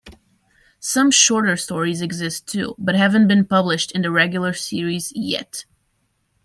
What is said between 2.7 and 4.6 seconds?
but haven't been published in the regular